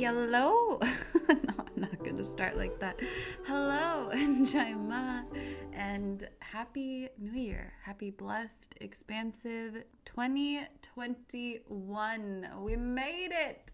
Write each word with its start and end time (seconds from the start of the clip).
Hello. 0.00 0.80
no, 1.28 1.36
I'm 1.58 1.76
not 1.76 1.98
going 1.98 2.16
to 2.16 2.24
start 2.24 2.56
like 2.56 2.80
that. 2.80 2.98
Hello, 3.46 4.08
and 4.14 4.46
Jaima, 4.46 5.26
and 5.74 6.26
happy 6.38 7.10
new 7.18 7.38
year. 7.38 7.74
Happy, 7.82 8.10
blessed, 8.10 8.76
expansive 8.80 9.84
2021. 10.06 12.48
We 12.60 12.76
made 12.76 13.28
it. 13.30 13.72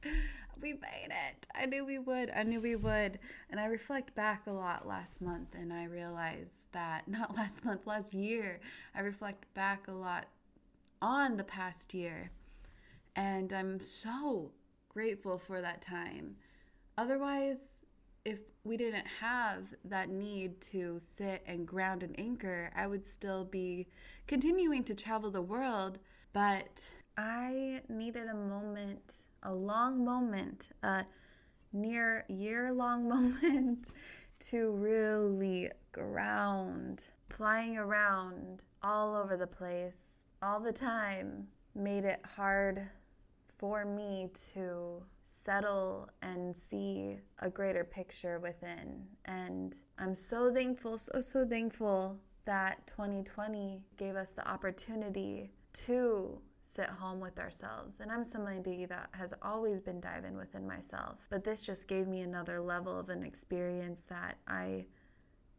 We 0.60 0.72
made 0.72 1.10
it. 1.10 1.46
I 1.54 1.66
knew 1.66 1.84
we 1.84 2.00
would. 2.00 2.32
I 2.34 2.42
knew 2.42 2.60
we 2.60 2.74
would. 2.74 3.20
And 3.48 3.60
I 3.60 3.66
reflect 3.66 4.12
back 4.16 4.48
a 4.48 4.52
lot 4.52 4.84
last 4.84 5.22
month 5.22 5.54
and 5.54 5.72
I 5.72 5.84
realize 5.84 6.64
that, 6.72 7.06
not 7.08 7.36
last 7.36 7.64
month, 7.64 7.86
last 7.86 8.14
year, 8.14 8.58
I 8.96 9.02
reflect 9.02 9.44
back 9.54 9.86
a 9.86 9.92
lot 9.92 10.26
on 11.00 11.36
the 11.36 11.44
past 11.44 11.94
year. 11.94 12.32
And 13.14 13.52
I'm 13.52 13.78
so 13.78 14.50
grateful 14.96 15.36
for 15.36 15.60
that 15.60 15.82
time. 15.82 16.34
Otherwise, 16.96 17.84
if 18.24 18.38
we 18.64 18.78
didn't 18.78 19.06
have 19.20 19.74
that 19.84 20.08
need 20.08 20.58
to 20.58 20.96
sit 20.98 21.42
and 21.46 21.66
ground 21.66 22.02
and 22.02 22.18
anchor, 22.18 22.70
I 22.74 22.86
would 22.86 23.04
still 23.04 23.44
be 23.44 23.88
continuing 24.26 24.82
to 24.84 24.94
travel 24.94 25.30
the 25.30 25.42
world. 25.42 25.98
But 26.32 26.88
I 27.18 27.82
needed 27.90 28.28
a 28.28 28.34
moment, 28.34 29.24
a 29.42 29.54
long 29.54 30.02
moment, 30.02 30.70
a 30.82 31.04
near 31.74 32.24
year 32.30 32.72
long 32.72 33.06
moment 33.08 33.90
to 34.48 34.70
really 34.70 35.70
ground. 35.92 37.04
Flying 37.28 37.76
around 37.76 38.62
all 38.82 39.14
over 39.14 39.36
the 39.36 39.46
place 39.46 40.20
all 40.42 40.58
the 40.58 40.72
time 40.72 41.48
made 41.74 42.06
it 42.06 42.20
hard 42.34 42.88
for 43.58 43.84
me 43.84 44.28
to 44.54 45.02
settle 45.24 46.08
and 46.22 46.54
see 46.54 47.18
a 47.40 47.50
greater 47.50 47.84
picture 47.84 48.38
within. 48.38 49.04
And 49.24 49.76
I'm 49.98 50.14
so 50.14 50.52
thankful, 50.52 50.98
so, 50.98 51.20
so 51.20 51.46
thankful 51.46 52.18
that 52.44 52.86
2020 52.86 53.82
gave 53.96 54.14
us 54.14 54.30
the 54.30 54.48
opportunity 54.48 55.50
to 55.72 56.38
sit 56.62 56.88
home 56.88 57.20
with 57.20 57.38
ourselves. 57.38 58.00
And 58.00 58.10
I'm 58.10 58.24
somebody 58.24 58.86
that 58.86 59.08
has 59.12 59.32
always 59.42 59.80
been 59.80 60.00
diving 60.00 60.36
within 60.36 60.66
myself. 60.66 61.26
But 61.30 61.44
this 61.44 61.62
just 61.62 61.88
gave 61.88 62.06
me 62.08 62.20
another 62.20 62.60
level 62.60 62.98
of 62.98 63.08
an 63.08 63.22
experience 63.22 64.02
that 64.08 64.36
I, 64.46 64.86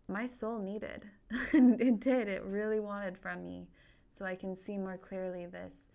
my 0.08 0.26
soul 0.26 0.60
needed. 0.60 1.06
it 1.54 2.00
did. 2.00 2.28
It 2.28 2.44
really 2.44 2.80
wanted 2.80 3.18
from 3.18 3.44
me. 3.44 3.68
So 4.10 4.26
I 4.26 4.36
can 4.36 4.56
see 4.56 4.78
more 4.78 4.98
clearly 4.98 5.46
this 5.46 5.88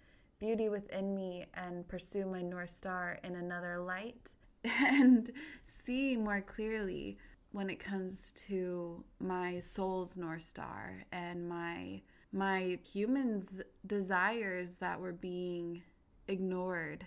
beauty 0.43 0.69
within 0.69 1.15
me 1.15 1.47
and 1.55 1.87
pursue 1.87 2.27
my 2.27 2.43
North 2.43 2.71
Star 2.71 3.17
in 3.23 3.37
another 3.37 3.79
light 3.79 4.35
and 4.65 5.31
see 5.63 6.17
more 6.17 6.41
clearly 6.41 7.17
when 7.53 7.71
it 7.71 7.79
comes 7.79 8.33
to 8.33 9.05
my 9.21 9.61
soul's 9.61 10.17
North 10.17 10.43
Star 10.43 11.05
and 11.13 11.49
my 11.49 12.03
my 12.33 12.77
humans 12.93 13.61
desires 13.87 14.79
that 14.79 14.99
were 14.99 15.13
being 15.13 15.81
ignored. 16.27 17.07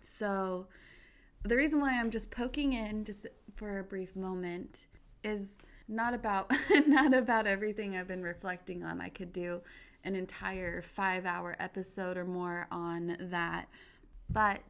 So 0.00 0.68
the 1.42 1.56
reason 1.56 1.78
why 1.78 2.00
I'm 2.00 2.10
just 2.10 2.30
poking 2.30 2.72
in 2.72 3.04
just 3.04 3.26
for 3.56 3.80
a 3.80 3.84
brief 3.84 4.16
moment 4.16 4.86
is 5.24 5.58
not 5.88 6.14
about 6.14 6.50
not 6.86 7.12
about 7.12 7.46
everything 7.46 7.96
I've 7.96 8.08
been 8.08 8.22
reflecting 8.22 8.82
on 8.82 9.02
I 9.02 9.10
could 9.10 9.34
do 9.34 9.60
an 10.04 10.14
entire 10.14 10.82
five 10.82 11.26
hour 11.26 11.56
episode 11.58 12.16
or 12.16 12.24
more 12.24 12.66
on 12.70 13.16
that. 13.20 13.68
But 14.30 14.62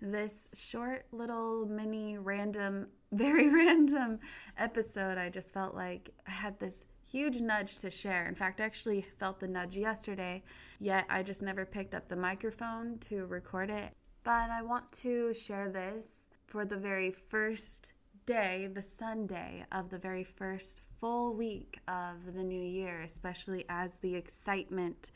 this 0.00 0.50
short 0.54 1.06
little 1.12 1.66
mini 1.66 2.18
random, 2.18 2.88
very 3.12 3.48
random 3.48 4.18
episode, 4.58 5.18
I 5.18 5.30
just 5.30 5.54
felt 5.54 5.74
like 5.74 6.10
I 6.26 6.30
had 6.30 6.58
this 6.58 6.86
huge 7.08 7.40
nudge 7.40 7.76
to 7.76 7.90
share. 7.90 8.26
In 8.26 8.34
fact, 8.34 8.60
I 8.60 8.64
actually 8.64 9.06
felt 9.18 9.38
the 9.38 9.48
nudge 9.48 9.76
yesterday, 9.76 10.42
yet 10.80 11.06
I 11.08 11.22
just 11.22 11.42
never 11.42 11.64
picked 11.64 11.94
up 11.94 12.08
the 12.08 12.16
microphone 12.16 12.98
to 13.00 13.26
record 13.26 13.70
it. 13.70 13.92
But 14.24 14.50
I 14.50 14.62
want 14.62 14.90
to 14.92 15.32
share 15.34 15.68
this 15.68 16.28
for 16.46 16.64
the 16.64 16.76
very 16.76 17.10
first 17.10 17.92
day, 18.26 18.68
the 18.72 18.82
Sunday 18.82 19.64
of 19.72 19.90
the 19.90 19.98
very 19.98 20.24
first 20.24 20.80
full 21.00 21.34
week 21.34 21.78
of 21.88 22.34
the 22.34 22.42
new 22.42 22.62
year, 22.62 23.02
especially 23.02 23.64
as 23.68 23.98
the 23.98 24.14
excitement 24.14 25.10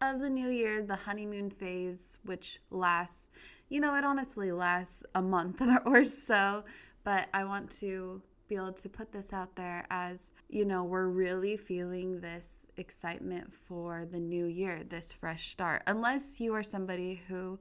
of 0.00 0.20
the 0.20 0.30
new 0.30 0.48
year, 0.48 0.82
the 0.82 0.96
honeymoon 0.96 1.50
phase, 1.50 2.18
which 2.24 2.60
lasts, 2.70 3.30
you 3.68 3.80
know, 3.80 3.94
it 3.94 4.04
honestly 4.04 4.52
lasts 4.52 5.04
a 5.14 5.22
month 5.22 5.62
or 5.86 6.04
so, 6.04 6.64
but 7.04 7.28
I 7.34 7.44
want 7.44 7.70
to 7.80 8.22
be 8.48 8.56
able 8.56 8.72
to 8.72 8.88
put 8.88 9.12
this 9.12 9.32
out 9.32 9.56
there 9.56 9.86
as, 9.90 10.32
you 10.48 10.64
know, 10.64 10.84
we're 10.84 11.08
really 11.08 11.56
feeling 11.56 12.20
this 12.20 12.66
excitement 12.76 13.52
for 13.52 14.04
the 14.04 14.20
new 14.20 14.46
year, 14.46 14.82
this 14.88 15.12
fresh 15.12 15.50
start. 15.50 15.82
Unless 15.86 16.38
you 16.38 16.54
are 16.54 16.62
somebody 16.62 17.22
who 17.28 17.58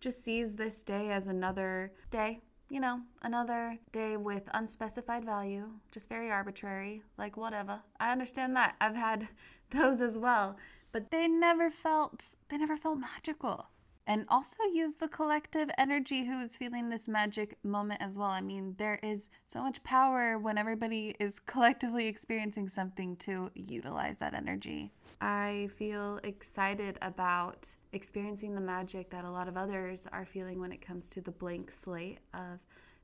just 0.00 0.24
sees 0.24 0.56
this 0.56 0.82
day 0.82 1.10
as 1.10 1.26
another 1.28 1.92
day 2.10 2.40
you 2.72 2.80
know, 2.80 3.02
another 3.20 3.76
day 3.92 4.16
with 4.16 4.48
unspecified 4.54 5.26
value, 5.26 5.68
just 5.90 6.08
very 6.08 6.30
arbitrary, 6.30 7.02
like 7.18 7.36
whatever. 7.36 7.78
I 8.00 8.10
understand 8.10 8.56
that. 8.56 8.76
I've 8.80 8.96
had 8.96 9.28
those 9.70 10.00
as 10.00 10.16
well, 10.16 10.56
but 10.90 11.10
they 11.10 11.28
never 11.28 11.68
felt 11.68 12.34
they 12.48 12.56
never 12.56 12.78
felt 12.78 12.98
magical. 12.98 13.66
And 14.06 14.24
also 14.28 14.64
use 14.64 14.96
the 14.96 15.06
collective 15.06 15.70
energy 15.76 16.24
who 16.24 16.40
is 16.40 16.56
feeling 16.56 16.88
this 16.88 17.06
magic 17.06 17.56
moment 17.62 18.02
as 18.02 18.16
well. 18.16 18.30
I 18.30 18.40
mean, 18.40 18.74
there 18.78 18.98
is 19.02 19.28
so 19.46 19.62
much 19.62 19.84
power 19.84 20.38
when 20.38 20.56
everybody 20.56 21.14
is 21.20 21.38
collectively 21.46 22.06
experiencing 22.06 22.70
something 22.70 23.16
to 23.16 23.50
utilize 23.54 24.18
that 24.20 24.32
energy. 24.32 24.94
I 25.22 25.68
feel 25.76 26.18
excited 26.24 26.98
about 27.00 27.72
experiencing 27.92 28.56
the 28.56 28.60
magic 28.60 29.08
that 29.10 29.24
a 29.24 29.30
lot 29.30 29.46
of 29.46 29.56
others 29.56 30.08
are 30.10 30.26
feeling 30.26 30.58
when 30.58 30.72
it 30.72 30.84
comes 30.84 31.08
to 31.10 31.20
the 31.20 31.30
blank 31.30 31.70
slate 31.70 32.18
of 32.34 32.58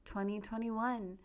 2021. 0.05 1.17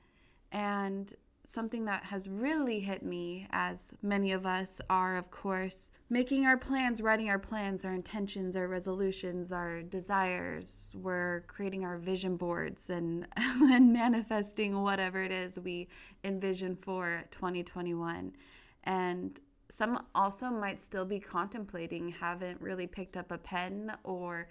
And 0.51 1.13
something 1.45 1.85
that 1.85 2.03
has 2.03 2.29
really 2.29 2.79
hit 2.79 3.01
me, 3.01 3.47
as 3.49 3.91
many 4.03 4.33
of 4.33 4.45
us 4.45 4.79
are, 4.87 5.17
of 5.17 5.31
course, 5.31 5.89
making 6.11 6.45
our 6.45 6.57
plans, 6.57 7.01
writing 7.01 7.27
our 7.27 7.39
plans, 7.39 7.83
our 7.83 7.93
intentions, 7.93 8.55
our 8.55 8.67
resolutions, 8.67 9.51
our 9.51 9.81
desires. 9.81 10.91
We're 10.93 11.41
creating 11.47 11.83
our 11.85 11.97
vision 11.97 12.37
boards 12.37 12.91
and, 12.91 13.27
and 13.35 13.91
manifesting 13.91 14.79
whatever 14.79 15.23
it 15.23 15.31
is 15.31 15.59
we 15.59 15.87
envision 16.23 16.75
for 16.75 17.23
2021. 17.31 18.35
And 18.83 19.39
some 19.73 20.06
also 20.13 20.51
might 20.51 20.79
still 20.79 21.03
be 21.03 21.19
contemplating, 21.19 22.09
haven't 22.09 22.61
really 22.61 22.85
picked 22.85 23.17
up 23.17 23.31
a 23.31 23.39
pen 23.39 23.91
or 24.03 24.47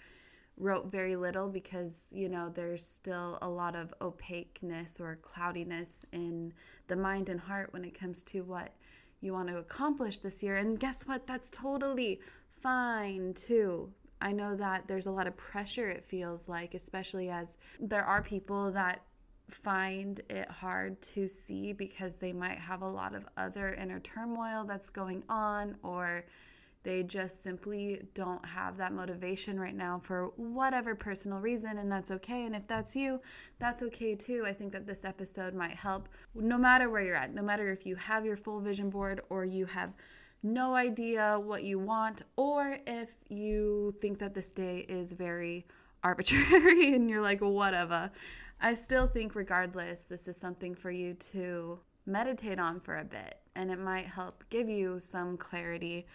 wrote 0.57 0.91
very 0.91 1.15
little 1.15 1.49
because, 1.49 2.09
you 2.11 2.29
know, 2.29 2.49
there's 2.49 2.85
still 2.85 3.39
a 3.41 3.49
lot 3.49 3.77
of 3.77 3.95
opaqueness 4.03 4.99
or 4.99 5.21
cloudiness 5.23 6.05
in 6.11 6.53
the 6.89 6.97
mind 6.97 7.29
and 7.29 7.39
heart 7.39 7.73
when 7.73 7.85
it 7.85 7.97
comes 7.97 8.25
to 8.25 8.41
what 8.41 8.73
you 9.21 9.33
want 9.33 9.47
to 9.47 9.59
accomplish 9.59 10.19
this 10.19 10.43
year. 10.43 10.57
And 10.57 10.77
guess 10.81 11.07
what? 11.07 11.25
That's 11.25 11.53
totally 11.53 12.19
fine 12.61 13.33
too. 13.33 13.93
I 14.21 14.33
know 14.33 14.57
that 14.57 14.89
there's 14.89 15.07
a 15.07 15.13
lot 15.13 15.29
of 15.29 15.37
pressure, 15.37 15.89
it 15.89 16.05
feels 16.05 16.49
like, 16.49 16.75
especially 16.75 17.31
as 17.31 17.57
there 17.79 18.05
are 18.05 18.23
people 18.23 18.73
that 18.73 19.03
find 19.55 20.21
it 20.31 20.51
hard 20.51 21.01
to 21.03 21.29
see 21.29 21.73
because 21.73 22.17
they 22.17 22.33
might 22.33 22.59
have 22.59 22.83
a 22.83 22.89
lot 22.89 23.15
of 23.15 23.25
other 23.37 23.75
inner 23.75 24.01
turmoil 24.01 24.65
that's 24.65 24.91
going 24.91 25.23
on 25.29 25.77
or 25.83 26.25
they 26.85 27.03
just 27.05 27.43
simply 27.43 28.03
don't 28.15 28.45
have 28.45 28.77
that 28.79 28.93
motivation 28.93 29.59
right 29.59 29.75
now 29.75 30.01
for 30.03 30.33
whatever 30.37 30.95
personal 30.95 31.39
reason, 31.39 31.79
and 31.79 31.91
that's 31.91 32.11
okay. 32.11 32.45
And 32.45 32.57
if 32.57 32.67
that's 32.67 32.97
you, 32.97 33.21
that's 33.61 33.83
okay 33.83 34.17
too. 34.17 34.45
I 34.47 34.53
think 34.53 34.73
that 34.73 34.87
this 34.87 35.05
episode 35.05 35.55
might 35.55 35.77
help 35.77 36.09
no 36.35 36.59
matter 36.59 36.91
where 36.91 37.03
you're 37.03 37.17
at, 37.17 37.35
no 37.35 37.43
matter 37.43 37.71
if 37.71 37.87
you 37.87 37.95
have 37.95 38.27
your 38.27 38.37
full 38.37 38.61
vision 38.61 38.91
board 38.91 39.21
or 39.31 39.45
you 39.45 39.67
have 39.67 39.93
no 40.43 40.75
idea 40.75 41.39
what 41.41 41.63
you 41.63 41.79
want, 41.79 42.23
or 42.37 42.79
if 42.85 43.15
you 43.29 43.95
think 44.01 44.19
that 44.19 44.35
this 44.35 44.51
day 44.51 44.79
is 44.89 45.13
very 45.13 45.67
arbitrary 46.05 46.95
and 46.95 47.09
you're 47.09 47.23
like, 47.23 47.41
whatever. 47.41 48.11
I 48.65 48.75
still 48.75 49.09
think, 49.09 49.35
regardless, 49.35 50.05
this 50.05 50.29
is 50.29 50.37
something 50.37 50.75
for 50.77 50.91
you 50.91 51.15
to 51.15 51.81
meditate 52.07 52.61
on 52.61 52.79
for 52.79 52.99
a 52.99 53.05
bit 53.05 53.37
and 53.57 53.71
it 53.71 53.79
might 53.79 54.07
help 54.07 54.45
give 54.51 54.69
you 54.69 55.01
some 55.01 55.37
clarity. 55.37 56.07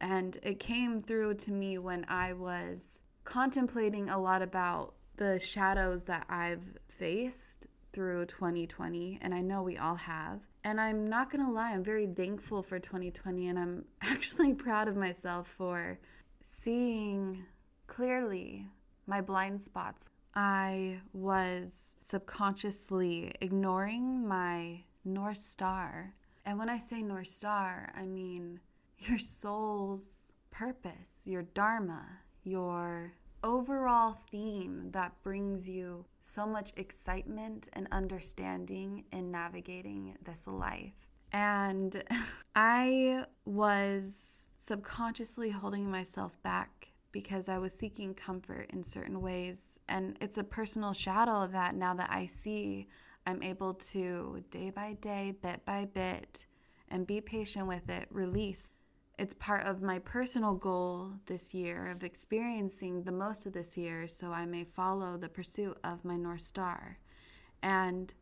And 0.00 0.36
it 0.42 0.60
came 0.60 1.00
through 1.00 1.34
to 1.34 1.50
me 1.50 1.78
when 1.78 2.04
I 2.08 2.34
was 2.34 3.00
contemplating 3.24 4.10
a 4.10 4.18
lot 4.18 4.42
about 4.42 4.94
the 5.16 5.38
shadows 5.38 6.04
that 6.04 6.26
I've 6.28 6.78
faced 6.88 7.66
through 7.92 8.26
2020, 8.26 9.18
and 9.22 9.32
I 9.32 9.40
know 9.40 9.62
we 9.62 9.78
all 9.78 9.94
have. 9.94 10.42
And 10.64 10.78
I'm 10.78 11.08
not 11.08 11.30
gonna 11.30 11.50
lie, 11.50 11.72
I'm 11.72 11.82
very 11.82 12.06
thankful 12.06 12.62
for 12.62 12.78
2020, 12.78 13.48
and 13.48 13.58
I'm 13.58 13.84
actually 14.02 14.52
proud 14.52 14.86
of 14.88 14.96
myself 14.96 15.48
for 15.48 15.98
seeing 16.42 17.42
clearly 17.86 18.66
my 19.06 19.22
blind 19.22 19.60
spots 19.60 20.10
I 20.36 21.00
was 21.14 21.94
subconsciously 22.02 23.32
ignoring 23.40 24.28
my 24.28 24.82
North 25.02 25.38
Star. 25.38 26.12
And 26.44 26.58
when 26.58 26.68
I 26.68 26.78
say 26.78 27.00
North 27.00 27.28
Star, 27.28 27.90
I 27.96 28.04
mean 28.04 28.60
your 28.98 29.18
soul's 29.18 30.32
purpose, 30.50 31.22
your 31.24 31.42
Dharma, 31.42 32.04
your 32.44 33.14
overall 33.42 34.12
theme 34.30 34.90
that 34.90 35.12
brings 35.22 35.68
you 35.68 36.04
so 36.20 36.46
much 36.46 36.72
excitement 36.76 37.68
and 37.72 37.88
understanding 37.90 39.04
in 39.12 39.30
navigating 39.30 40.16
this 40.22 40.46
life. 40.46 41.08
And 41.32 42.02
I 42.56 43.24
was 43.46 44.50
subconsciously 44.56 45.50
holding 45.50 45.90
myself 45.90 46.36
back 46.42 46.75
because 47.12 47.48
I 47.48 47.58
was 47.58 47.72
seeking 47.72 48.14
comfort 48.14 48.70
in 48.72 48.82
certain 48.82 49.20
ways. 49.20 49.78
And 49.88 50.16
it's 50.20 50.38
a 50.38 50.44
personal 50.44 50.92
shadow 50.92 51.46
that 51.46 51.74
now 51.74 51.94
that 51.94 52.10
I 52.10 52.26
see, 52.26 52.88
I'm 53.26 53.42
able 53.42 53.74
to 53.74 54.44
day 54.50 54.70
by 54.70 54.94
day, 55.00 55.34
bit 55.42 55.64
by 55.64 55.86
bit, 55.86 56.46
and 56.88 57.06
be 57.06 57.20
patient 57.20 57.66
with 57.66 57.88
it, 57.88 58.06
release. 58.10 58.70
It's 59.18 59.34
part 59.34 59.64
of 59.64 59.82
my 59.82 59.98
personal 59.98 60.54
goal 60.54 61.12
this 61.24 61.54
year 61.54 61.86
of 61.86 62.04
experiencing 62.04 63.02
the 63.02 63.12
most 63.12 63.46
of 63.46 63.54
this 63.54 63.76
year 63.78 64.06
so 64.06 64.30
I 64.30 64.44
may 64.44 64.64
follow 64.64 65.16
the 65.16 65.28
pursuit 65.28 65.78
of 65.82 66.04
my 66.04 66.16
North 66.16 66.42
Star. 66.42 66.98
And 67.62 68.12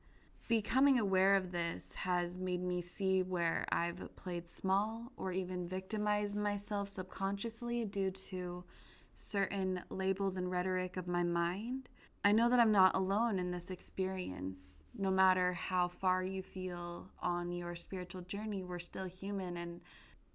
becoming 0.48 0.98
aware 0.98 1.34
of 1.34 1.52
this 1.52 1.94
has 1.94 2.38
made 2.38 2.62
me 2.62 2.80
see 2.80 3.22
where 3.22 3.64
I've 3.70 4.14
played 4.16 4.48
small 4.48 5.12
or 5.16 5.32
even 5.32 5.66
victimized 5.66 6.36
myself 6.36 6.88
subconsciously 6.88 7.84
due 7.84 8.10
to 8.10 8.64
certain 9.14 9.82
labels 9.90 10.36
and 10.36 10.50
rhetoric 10.50 10.96
of 10.96 11.06
my 11.06 11.22
mind. 11.22 11.88
I 12.24 12.32
know 12.32 12.48
that 12.48 12.58
I'm 12.58 12.72
not 12.72 12.94
alone 12.94 13.38
in 13.38 13.50
this 13.50 13.70
experience. 13.70 14.82
No 14.96 15.10
matter 15.10 15.52
how 15.52 15.88
far 15.88 16.24
you 16.24 16.42
feel 16.42 17.10
on 17.20 17.52
your 17.52 17.74
spiritual 17.74 18.22
journey, 18.22 18.64
we're 18.64 18.78
still 18.78 19.04
human, 19.04 19.58
and 19.58 19.82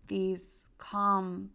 these 0.08 0.70
complex 0.78 1.50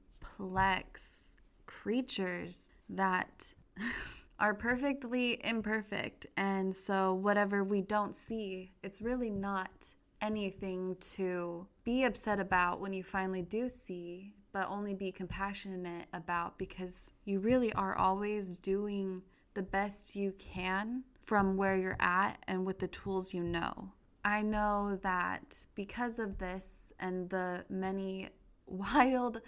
creatures 1.67 2.73
that 2.89 3.53
are 4.39 4.55
perfectly 4.55 5.41
imperfect. 5.45 6.27
And 6.37 6.75
so, 6.75 7.15
whatever 7.15 7.65
we 7.65 7.83
don't 7.83 8.15
see, 8.15 8.73
it's 8.83 9.01
really 9.01 9.31
not 9.31 9.93
anything 10.21 10.97
to 11.01 11.67
be 11.85 12.05
upset 12.05 12.41
about 12.41 12.81
when 12.81 12.93
you 12.93 13.03
finally 13.03 13.43
do 13.43 13.69
see, 13.69 14.33
but 14.53 14.69
only 14.71 14.95
be 14.95 15.13
compassionate 15.13 16.07
about 16.13 16.57
because 16.59 17.11
you 17.25 17.41
really 17.41 17.73
are 17.75 17.97
always 17.97 18.57
doing 18.57 19.23
the 19.55 19.63
best 19.63 20.17
you 20.17 20.33
can 20.39 21.05
from 21.25 21.57
where 21.57 21.77
you're 21.77 21.97
at 22.01 22.39
and 22.49 22.65
with 22.65 22.79
the 22.79 22.89
tools 22.89 23.33
you 23.33 23.43
know. 23.43 23.93
I 24.25 24.43
know 24.43 24.99
that 25.03 25.65
because 25.75 26.19
of 26.19 26.39
this 26.39 26.93
and 26.99 27.29
the 27.29 27.65
many 27.69 28.31
wild 28.67 29.41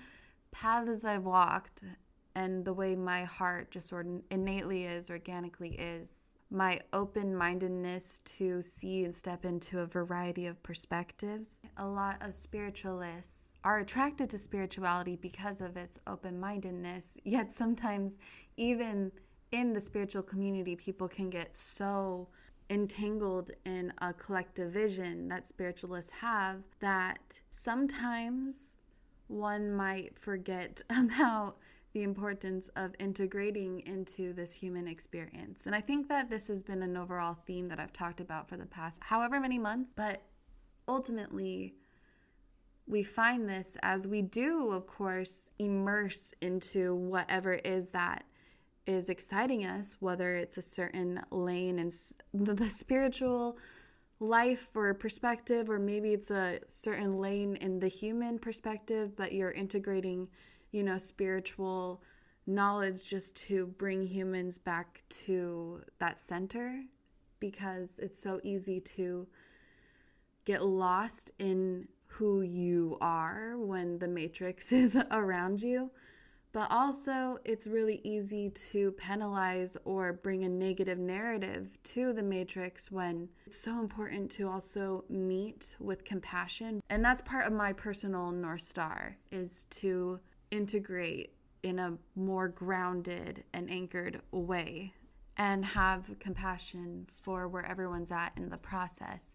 paths 0.51 1.05
I've 1.05 1.25
walked 1.25 1.85
and 2.37 2.65
the 2.67 2.73
way 2.73 2.95
my 2.95 3.25
heart 3.25 3.71
just 3.71 3.89
sort 3.89 4.07
of 4.07 4.21
innately 4.31 4.85
is, 4.85 5.09
organically 5.09 5.71
is, 5.71 6.35
my 6.51 6.79
open 6.93 7.35
mindedness 7.35 8.19
to 8.25 8.61
see 8.61 9.05
and 9.05 9.15
step 9.15 9.47
into 9.47 9.81
a 9.81 9.87
variety 9.87 10.47
of 10.47 10.63
perspectives. 10.63 11.63
A 11.79 11.89
lot 11.89 12.19
of 12.21 12.35
spiritualists 12.35 13.57
are 13.65 13.79
attracted 13.79 14.29
to 14.31 14.39
spirituality 14.39 15.17
because 15.17 15.63
of 15.63 15.79
its 15.79 15.99
open 16.07 16.39
mindedness, 16.39 17.17
yet 17.25 17.51
sometimes, 17.51 18.19
even 18.59 19.11
in 19.51 19.73
the 19.73 19.81
spiritual 19.81 20.23
community, 20.23 20.77
people 20.77 21.09
can 21.09 21.31
get 21.31 21.57
so 21.57 22.29
entangled 22.69 23.51
in 23.65 23.93
a 24.03 24.13
collective 24.13 24.73
vision 24.73 25.29
that 25.29 25.47
spiritualists 25.47 26.11
have 26.11 26.63
that 26.81 27.41
sometimes 27.49 28.79
one 29.29 29.73
might 29.73 30.19
forget 30.19 30.83
about 30.91 31.57
the 31.97 32.03
importance 32.03 32.69
of 32.77 32.95
integrating 32.99 33.81
into 33.87 34.35
this 34.35 34.55
human 34.55 34.87
experience. 34.87 35.65
And 35.65 35.75
I 35.75 35.81
think 35.81 36.11
that 36.11 36.29
this 36.29 36.47
has 36.49 36.63
been 36.63 36.83
an 36.83 36.95
overall 36.95 37.39
theme 37.47 37.69
that 37.69 37.81
I've 37.81 37.95
talked 37.95 38.21
about 38.21 38.51
for 38.51 38.59
the 38.59 38.67
past 38.67 39.01
however 39.03 39.41
many 39.41 39.59
months, 39.59 39.95
but 39.97 40.21
ultimately, 40.87 41.75
we 42.87 43.03
find 43.03 43.49
this 43.49 43.79
as 43.83 44.07
we 44.07 44.21
do, 44.21 44.73
of 44.73 44.87
course, 44.87 45.51
immerse 45.59 46.35
into 46.43 46.95
whatever 46.95 47.55
is 47.55 47.89
that 47.93 48.25
is 48.87 49.09
exciting 49.09 49.65
us, 49.65 49.97
whether 49.99 50.37
it's 50.37 50.59
a 50.59 50.63
certain 50.63 51.23
lane 51.31 51.79
in 51.79 51.91
the 52.35 52.69
spiritual 52.69 53.57
life 54.21 54.69
or 54.75 54.93
perspective, 54.93 55.71
or 55.71 55.79
maybe 55.79 56.13
it's 56.13 56.31
a 56.31 56.61
certain 56.69 57.19
lane 57.23 57.57
in 57.57 57.81
the 57.81 57.89
human 57.89 58.39
perspective, 58.39 59.17
but 59.17 59.33
you're 59.33 59.51
integrating, 59.51 60.29
you 60.77 60.83
know, 60.83 60.99
spiritual 60.99 62.03
knowledge 62.47 63.09
just 63.09 63.35
to 63.35 63.67
bring 63.79 64.07
humans 64.07 64.59
back 64.59 65.03
to 65.09 65.81
that 65.99 66.21
center 66.21 66.83
because 67.41 67.99
it's 67.99 68.19
so 68.19 68.41
easy 68.45 68.79
to 68.79 69.27
get 70.45 70.63
lost 70.63 71.33
in 71.39 71.89
who 72.09 72.43
you 72.43 72.99
are 73.01 73.57
when 73.57 73.99
the 73.99 74.07
matrix 74.07 74.71
is 74.85 74.99
around 75.11 75.63
you. 75.63 75.91
But 76.53 76.71
also, 76.71 77.39
it's 77.45 77.67
really 77.67 78.01
easy 78.05 78.51
to 78.51 78.93
penalize 78.93 79.79
or 79.85 80.13
bring 80.13 80.45
a 80.45 80.49
negative 80.49 80.99
narrative 80.99 81.79
to 81.85 82.13
the 82.13 82.23
matrix 82.23 82.91
when 82.91 83.31
it's 83.47 83.59
so 83.59 83.79
important 83.81 84.31
to 84.33 84.49
also 84.49 85.05
meet 85.09 85.75
with 85.81 86.05
compassion. 86.05 86.83
And 86.91 87.03
that's 87.03 87.23
part 87.23 87.47
of 87.47 87.53
my 87.55 87.73
personal 87.73 88.31
North 88.31 88.63
Star 88.63 89.17
is 89.31 89.65
to 89.71 90.21
integrate 90.57 91.33
in 91.63 91.79
a 91.79 91.99
more 92.15 92.49
grounded 92.49 93.45
and 93.53 93.71
anchored 93.71 94.21
way 94.31 94.93
and 95.37 95.65
have 95.65 96.19
compassion 96.19 97.07
for 97.23 97.47
where 97.49 97.67
everyone's 97.67 98.11
at 98.11 98.33
in 98.37 98.49
the 98.49 98.57
process. 98.57 99.33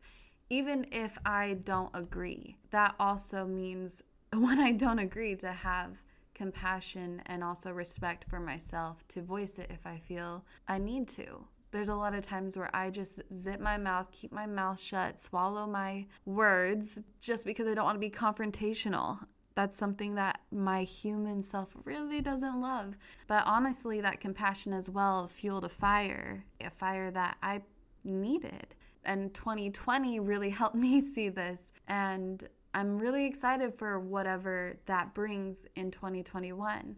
Even 0.50 0.85
if 0.91 1.18
I 1.25 1.59
don't 1.63 1.92
agree, 1.94 2.57
that 2.71 2.95
also 2.99 3.45
means 3.45 4.01
when 4.33 4.59
I 4.59 4.71
don't 4.71 4.99
agree 4.99 5.35
to 5.37 5.51
have 5.51 6.01
compassion 6.33 7.21
and 7.28 7.44
also 7.44 7.71
respect 7.71 8.25
for 8.28 8.40
myself 8.40 9.07
to 9.09 9.21
voice 9.21 9.59
it 9.59 9.69
if 9.69 9.85
I 9.85 9.99
feel 9.99 10.44
I 10.68 10.80
need 10.80 11.07
to. 11.09 11.45
There's 11.71 11.90
a 11.90 11.95
lot 11.95 12.16
of 12.16 12.21
times 12.21 12.57
where 12.57 12.69
I 12.73 12.90
just 12.90 13.21
zip 13.33 13.61
my 13.61 13.78
mouth, 13.78 14.07
keep 14.11 14.33
my 14.33 14.45
mouth 14.45 14.80
shut, 14.80 15.21
swallow 15.21 15.68
my 15.68 16.06
words 16.25 16.99
just 17.21 17.45
because 17.45 17.68
I 17.68 17.73
don't 17.73 17.85
want 17.85 17.95
to 17.95 17.99
be 17.99 18.09
confrontational. 18.09 19.19
That's 19.55 19.75
something 19.75 20.15
that 20.15 20.39
my 20.51 20.83
human 20.83 21.43
self 21.43 21.69
really 21.83 22.21
doesn't 22.21 22.61
love. 22.61 22.95
But 23.27 23.43
honestly, 23.45 24.01
that 24.01 24.19
compassion 24.21 24.73
as 24.73 24.89
well 24.89 25.27
fueled 25.27 25.65
a 25.65 25.69
fire, 25.69 26.45
a 26.61 26.69
fire 26.69 27.11
that 27.11 27.37
I 27.43 27.61
needed. 28.03 28.75
And 29.03 29.33
2020 29.33 30.19
really 30.19 30.49
helped 30.61 30.75
me 30.75 31.01
see 31.01 31.29
this. 31.29 31.71
And 31.87 32.47
I'm 32.73 32.97
really 32.97 33.25
excited 33.25 33.73
for 33.77 33.99
whatever 33.99 34.77
that 34.85 35.13
brings 35.13 35.65
in 35.75 35.91
2021. 35.91 36.95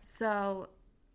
So 0.00 0.68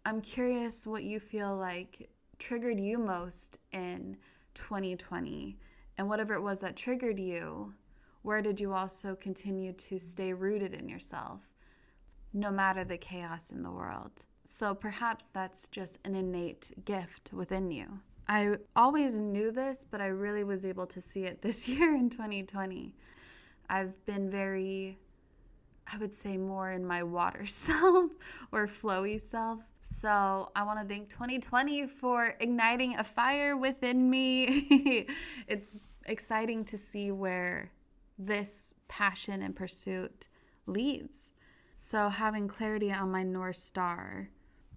I'm 0.06 0.22
curious 0.22 0.88
what 0.88 1.04
you 1.04 1.20
feel 1.20 1.56
like 1.56 2.10
triggered 2.40 2.80
you 2.80 2.98
most 2.98 3.60
in 3.72 4.18
2020 4.56 5.58
and 5.98 6.08
whatever 6.10 6.34
it 6.34 6.42
was 6.42 6.62
that 6.62 6.76
triggered 6.76 7.20
you, 7.20 7.74
where 8.22 8.42
did 8.42 8.60
you 8.60 8.74
also 8.74 9.16
continue 9.16 9.74
to 9.74 10.00
stay 10.00 10.34
rooted 10.34 10.74
in 10.74 10.90
yourself 10.90 11.50
no 12.34 12.52
matter 12.52 12.84
the 12.84 12.98
chaos 12.98 13.52
in 13.52 13.64
the 13.64 13.72
world? 13.72 14.26
So 14.44 14.74
perhaps 14.74 15.26
that's 15.32 15.68
just 15.68 16.00
an 16.06 16.16
innate 16.16 16.72
gift 16.86 17.32
within 17.34 17.72
you. 17.72 18.00
I 18.28 18.58
always 18.76 19.20
knew 19.20 19.52
this, 19.52 19.86
but 19.90 20.02
I 20.02 20.08
really 20.08 20.44
was 20.44 20.66
able 20.66 20.86
to 20.88 21.02
see 21.02 21.24
it 21.24 21.42
this 21.42 21.68
year 21.68 21.96
in 21.96 22.10
2020. 22.10 22.96
I've 23.70 24.06
been 24.06 24.30
very, 24.30 24.98
I 25.92 25.98
would 25.98 26.14
say, 26.14 26.38
more 26.38 26.72
in 26.72 26.86
my 26.86 27.04
water 27.04 27.46
self 27.48 28.12
or 28.52 28.68
flowy 28.68 29.22
self. 29.22 29.62
So 29.82 30.52
I 30.56 30.64
want 30.64 30.80
to 30.80 30.86
thank 30.86 31.10
2020 31.10 31.88
for 31.88 32.36
igniting 32.40 32.96
a 32.98 33.04
fire 33.04 33.58
within 33.58 34.10
me. 34.10 35.08
it's 35.48 35.76
exciting 36.06 36.66
to 36.66 36.78
see 36.78 37.12
where 37.12 37.72
this 38.20 38.68
passion 38.88 39.42
and 39.42 39.56
pursuit 39.56 40.28
leads. 40.68 41.34
So 41.74 42.10
having 42.10 42.48
clarity 42.48 42.92
on 42.92 43.12
my 43.12 43.24
North 43.24 43.56
Star 43.56 44.30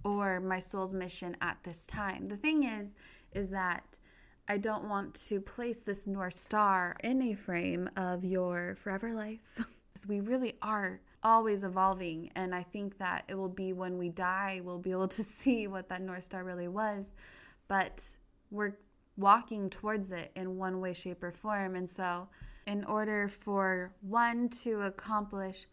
or 0.04 0.40
my 0.40 0.60
soul's 0.60 0.94
mission 0.94 1.36
at 1.40 1.58
this 1.62 1.86
time. 1.86 2.26
The 2.26 2.36
thing 2.36 2.64
is, 2.64 2.94
is 3.32 3.50
that 3.50 3.98
I 4.48 4.58
don't 4.58 4.88
want 4.88 5.14
to 5.26 5.40
place 5.40 5.80
this 5.82 6.06
North 6.06 6.34
Star 6.34 6.96
in 7.02 7.20
a 7.22 7.34
frame 7.34 7.90
of 7.96 8.24
your 8.24 8.74
forever 8.76 9.12
life. 9.12 9.66
because 9.92 10.06
we 10.08 10.20
really 10.20 10.54
are 10.62 11.00
always 11.22 11.64
evolving. 11.64 12.30
And 12.34 12.54
I 12.54 12.62
think 12.62 12.98
that 12.98 13.24
it 13.28 13.34
will 13.34 13.48
be 13.48 13.72
when 13.72 13.98
we 13.98 14.08
die, 14.08 14.60
we'll 14.64 14.78
be 14.78 14.90
able 14.90 15.08
to 15.08 15.22
see 15.22 15.66
what 15.66 15.88
that 15.88 16.02
North 16.02 16.24
Star 16.24 16.44
really 16.44 16.68
was. 16.68 17.14
but 17.68 18.16
we're 18.50 18.76
walking 19.16 19.70
towards 19.70 20.12
it 20.12 20.30
in 20.36 20.56
one 20.56 20.80
way, 20.80 20.92
shape, 20.92 21.22
or 21.22 21.32
form. 21.32 21.74
And 21.74 21.88
so, 21.88 22.28
in 22.66 22.84
order 22.84 23.28
for 23.28 23.92
one 24.00 24.48
to 24.48 24.82
accomplish 24.82 25.66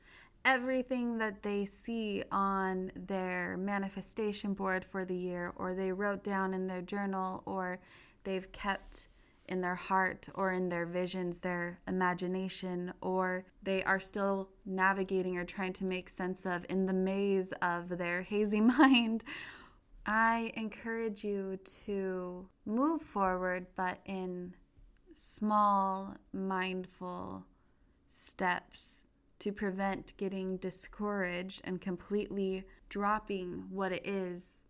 everything 0.46 1.18
that 1.18 1.44
they 1.44 1.66
see 1.66 2.24
on 2.32 2.92
their 2.96 3.58
manifestation 3.58 4.54
board 4.54 4.86
for 4.86 5.06
the 5.06 5.16
year, 5.16 5.54
or 5.58 5.74
they 5.74 5.92
wrote 5.92 6.24
down 6.24 6.54
in 6.54 6.68
their 6.68 6.82
journal, 6.82 7.44
or 7.46 7.78
they've 8.24 8.52
kept 8.52 9.08
in 9.50 9.62
their 9.62 9.76
heart 9.76 10.30
or 10.36 10.52
in 10.52 10.70
their 10.70 10.86
visions, 10.86 11.40
their 11.40 11.80
imagination, 11.88 12.94
or 13.02 13.44
they 13.64 13.84
are 13.84 14.00
still 14.00 14.50
navigating 14.66 15.38
or 15.38 15.44
trying 15.44 15.74
to 15.74 15.84
make 15.84 16.10
sense 16.10 16.46
of 16.46 16.66
in 16.70 16.86
the 16.86 16.94
maze 16.94 17.52
of 17.62 17.98
their 17.98 18.22
hazy 18.32 18.62
mind. 18.62 19.24
I 20.06 20.52
encourage 20.56 21.24
you 21.24 21.60
to 21.86 22.48
move 22.66 23.02
forward, 23.02 23.68
but 23.76 24.00
in 24.06 24.54
small, 25.20 26.16
mindful 26.34 27.46
steps 28.08 29.08
to 29.40 29.52
prevent 29.52 30.16
getting 30.18 30.58
discouraged 30.58 31.62
and 31.64 31.82
completely 31.82 32.64
dropping 32.90 33.66
what 33.70 33.92
it 33.92 34.06
is 34.06 34.66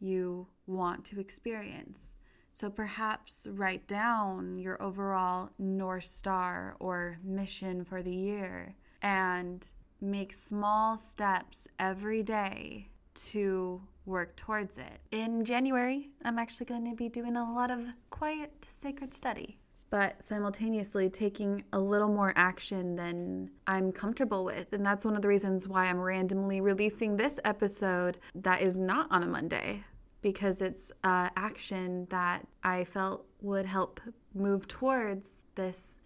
you 0.00 0.46
want 0.66 1.04
to 1.04 1.20
experience. 1.20 2.16
So 2.52 2.68
perhaps 2.68 3.46
write 3.50 3.86
down 3.86 4.58
your 4.58 4.82
overall 4.82 5.50
North 5.58 6.04
Star 6.04 6.76
or 6.80 7.18
mission 7.22 7.84
for 7.84 8.02
the 8.02 8.14
year 8.14 8.74
and 9.00 9.66
make 10.00 10.32
small 10.32 10.98
steps 10.98 11.68
every 11.78 12.22
day 12.22 12.88
to 13.14 13.80
work 14.04 14.36
towards 14.36 14.78
it. 14.78 15.00
In 15.10 15.44
January, 15.44 16.10
I'm 16.24 16.38
actually 16.38 16.66
going 16.66 16.88
to 16.90 16.96
be 16.96 17.08
doing 17.08 17.36
a 17.36 17.52
lot 17.52 17.70
of 17.70 17.86
quiet, 18.10 18.52
sacred 18.66 19.14
study, 19.14 19.58
but 19.92 20.24
simultaneously 20.24 21.10
taking 21.10 21.62
a 21.74 21.78
little 21.78 22.08
more 22.08 22.32
action 22.34 22.96
than 22.96 23.50
I'm 23.66 23.92
comfortable 23.92 24.42
with. 24.42 24.72
And 24.72 24.84
that's 24.84 25.04
one 25.04 25.16
of 25.16 25.20
the 25.20 25.28
reasons 25.28 25.68
why 25.68 25.84
I'm 25.84 26.00
randomly 26.00 26.62
releasing 26.62 27.14
this 27.14 27.38
episode 27.44 28.16
that 28.36 28.62
is 28.62 28.78
not 28.78 29.06
on 29.10 29.22
a 29.22 29.26
Monday 29.26 29.84
because 30.22 30.62
it's 30.62 30.92
uh, 31.04 31.28
action 31.36 32.06
that 32.08 32.46
I 32.64 32.84
felt 32.84 33.26
would 33.42 33.66
help 33.66 34.00
move 34.32 34.66
towards 34.66 35.44
this, 35.56 36.00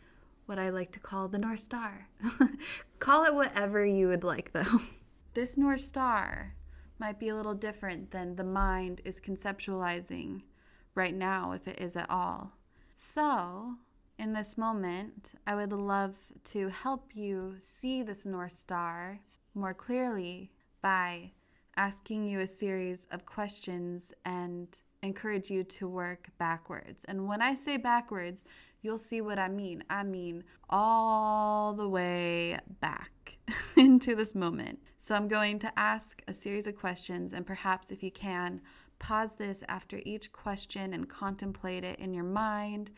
what 0.46 0.58
I 0.58 0.70
like 0.70 0.90
to 0.90 0.98
call 0.98 1.28
the 1.28 1.38
North 1.38 1.60
Star. 1.60 2.08
call 2.98 3.24
it 3.24 3.34
whatever 3.36 3.86
you 3.86 4.08
would 4.08 4.24
like, 4.24 4.52
though. 4.52 4.80
this 5.34 5.56
North 5.56 5.80
Star 5.80 6.56
might 6.98 7.20
be 7.20 7.28
a 7.28 7.36
little 7.36 7.54
different 7.54 8.10
than 8.10 8.34
the 8.34 8.42
mind 8.42 9.00
is 9.04 9.20
conceptualizing 9.20 10.42
right 10.96 11.14
now, 11.14 11.52
if 11.52 11.68
it 11.68 11.80
is 11.80 11.94
at 11.94 12.10
all. 12.10 12.55
So, 12.98 13.74
in 14.18 14.32
this 14.32 14.56
moment, 14.56 15.34
I 15.46 15.54
would 15.54 15.70
love 15.70 16.16
to 16.44 16.68
help 16.70 17.14
you 17.14 17.54
see 17.60 18.02
this 18.02 18.24
North 18.24 18.52
Star 18.52 19.20
more 19.54 19.74
clearly 19.74 20.50
by 20.80 21.32
asking 21.76 22.26
you 22.26 22.40
a 22.40 22.46
series 22.46 23.06
of 23.10 23.26
questions 23.26 24.14
and 24.24 24.80
encourage 25.02 25.50
you 25.50 25.62
to 25.62 25.86
work 25.86 26.30
backwards. 26.38 27.04
And 27.04 27.28
when 27.28 27.42
I 27.42 27.52
say 27.52 27.76
backwards, 27.76 28.44
you'll 28.80 28.96
see 28.96 29.20
what 29.20 29.38
I 29.38 29.48
mean. 29.48 29.84
I 29.90 30.02
mean 30.02 30.42
all 30.70 31.74
the 31.74 31.90
way 31.90 32.58
back 32.80 33.36
into 33.76 34.14
this 34.14 34.34
moment. 34.34 34.78
So 34.96 35.14
I'm 35.14 35.28
going 35.28 35.58
to 35.58 35.78
ask 35.78 36.22
a 36.28 36.32
series 36.32 36.66
of 36.66 36.76
questions, 36.76 37.34
and 37.34 37.46
perhaps 37.46 37.90
if 37.90 38.02
you 38.02 38.10
can, 38.10 38.62
pause 38.98 39.34
this 39.34 39.62
after 39.68 40.00
each 40.04 40.32
question 40.32 40.94
and 40.94 41.08
contemplate 41.08 41.84
it 41.84 41.98
in 41.98 42.12
your 42.14 42.24
mind. 42.24 42.90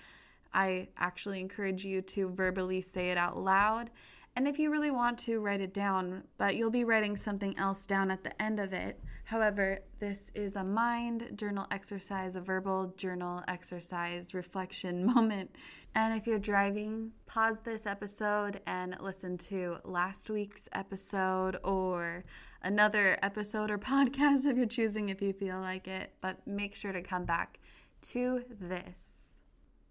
I 0.52 0.88
actually 0.96 1.40
encourage 1.40 1.84
you 1.84 2.02
to 2.02 2.28
verbally 2.30 2.80
say 2.80 3.10
it 3.10 3.18
out 3.18 3.36
loud 3.36 3.90
and 4.38 4.46
if 4.46 4.56
you 4.60 4.70
really 4.70 4.92
want 4.92 5.18
to, 5.20 5.40
write 5.40 5.60
it 5.60 5.74
down, 5.74 6.22
but 6.36 6.54
you'll 6.54 6.70
be 6.70 6.84
writing 6.84 7.16
something 7.16 7.58
else 7.58 7.86
down 7.86 8.08
at 8.08 8.22
the 8.22 8.40
end 8.40 8.60
of 8.60 8.72
it. 8.72 9.00
However, 9.24 9.80
this 9.98 10.30
is 10.32 10.54
a 10.54 10.62
mind 10.62 11.32
journal 11.34 11.66
exercise, 11.72 12.36
a 12.36 12.40
verbal 12.40 12.94
journal 12.96 13.42
exercise 13.48 14.34
reflection 14.34 15.04
moment. 15.14 15.56
And 15.96 16.16
if 16.16 16.24
you're 16.24 16.38
driving, 16.38 17.10
pause 17.26 17.58
this 17.58 17.84
episode 17.84 18.60
and 18.68 18.96
listen 19.00 19.38
to 19.38 19.78
last 19.82 20.30
week's 20.30 20.68
episode 20.72 21.56
or 21.64 22.22
another 22.62 23.18
episode 23.22 23.70
or 23.70 23.78
podcast 23.78 24.48
of 24.48 24.56
your 24.56 24.66
choosing 24.66 25.08
if 25.08 25.22
you 25.22 25.32
feel 25.32 25.60
like 25.60 25.88
it. 25.88 26.12
But 26.20 26.46
make 26.46 26.74
sure 26.74 26.92
to 26.92 27.02
come 27.02 27.24
back 27.24 27.58
to 28.02 28.44
this. 28.60 29.14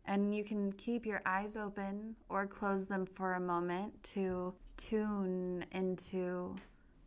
And 0.05 0.33
you 0.33 0.43
can 0.43 0.71
keep 0.73 1.05
your 1.05 1.21
eyes 1.25 1.57
open 1.57 2.15
or 2.29 2.47
close 2.47 2.87
them 2.87 3.05
for 3.05 3.33
a 3.33 3.39
moment 3.39 4.01
to 4.15 4.53
tune 4.77 5.65
into 5.73 6.55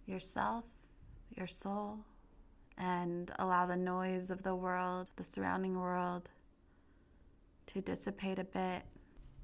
yourself, 0.07 0.65
your 1.31 1.47
soul, 1.47 1.99
and 2.77 3.31
allow 3.39 3.65
the 3.65 3.77
noise 3.77 4.31
of 4.31 4.43
the 4.43 4.55
world, 4.55 5.09
the 5.17 5.25
surrounding 5.25 5.79
world, 5.79 6.29
to 7.67 7.81
dissipate 7.81 8.39
a 8.39 8.45
bit. 8.45 8.83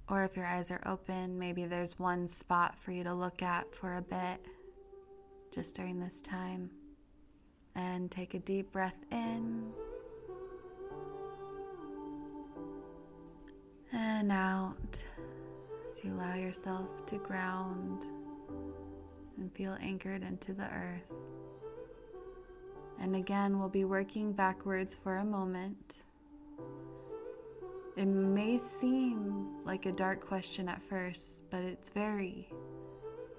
Or 0.08 0.22
if 0.22 0.36
your 0.36 0.46
eyes 0.46 0.70
are 0.70 0.82
open, 0.84 1.38
maybe 1.38 1.64
there's 1.64 1.98
one 1.98 2.28
spot 2.28 2.78
for 2.78 2.92
you 2.92 3.04
to 3.04 3.14
look 3.14 3.42
at 3.42 3.74
for 3.74 3.96
a 3.96 4.02
bit 4.02 4.46
just 5.56 5.74
during 5.74 5.98
this 5.98 6.20
time. 6.20 6.70
And 7.74 8.10
take 8.10 8.34
a 8.34 8.38
deep 8.38 8.70
breath 8.70 9.04
in. 9.10 9.72
and 13.92 14.30
out 14.30 15.02
you 16.06 16.12
allow 16.14 16.34
yourself 16.34 17.04
to 17.06 17.18
ground 17.18 18.04
and 19.38 19.52
feel 19.54 19.76
anchored 19.80 20.22
into 20.22 20.52
the 20.52 20.66
earth. 20.66 21.12
And 23.00 23.16
again, 23.16 23.58
we'll 23.58 23.68
be 23.68 23.84
working 23.84 24.32
backwards 24.32 24.94
for 24.94 25.16
a 25.16 25.24
moment. 25.24 25.96
It 27.96 28.06
may 28.06 28.58
seem 28.58 29.64
like 29.64 29.86
a 29.86 29.92
dark 29.92 30.24
question 30.24 30.68
at 30.68 30.82
first, 30.82 31.42
but 31.50 31.60
it's 31.60 31.90
very, 31.90 32.48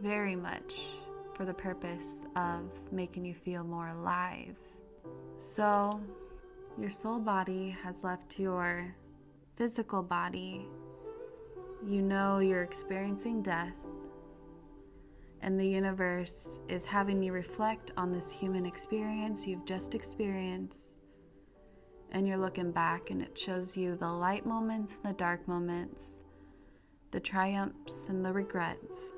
very 0.02 0.36
much 0.36 0.82
for 1.38 1.46
the 1.46 1.54
purpose 1.54 2.26
of 2.36 2.64
making 2.92 3.24
you 3.24 3.36
feel 3.36 3.64
more 3.64 3.90
alive. 3.90 4.58
So, 5.38 6.02
your 6.80 6.90
soul 6.90 7.20
body 7.20 7.70
has 7.84 8.04
left 8.04 8.40
your 8.40 8.96
physical 9.56 10.02
body, 10.02 10.68
you 11.86 12.02
know 12.02 12.40
you're 12.40 12.64
experiencing 12.64 13.44
death, 13.44 13.76
and 15.42 15.60
the 15.60 15.68
universe 15.68 16.60
is 16.68 16.86
having 16.86 17.22
you 17.22 17.32
reflect 17.32 17.92
on 17.98 18.12
this 18.12 18.32
human 18.32 18.66
experience 18.66 19.46
you've 19.46 19.66
just 19.66 19.94
experienced. 19.94 20.96
And 22.14 22.28
you're 22.28 22.38
looking 22.38 22.72
back, 22.72 23.10
and 23.10 23.22
it 23.22 23.38
shows 23.38 23.76
you 23.76 23.96
the 23.96 24.10
light 24.10 24.46
moments 24.46 24.94
and 24.96 25.14
the 25.14 25.18
dark 25.18 25.48
moments, 25.48 26.24
the 27.12 27.20
triumphs 27.20 28.08
and 28.08 28.26
the 28.26 28.32
regrets. 28.32 29.14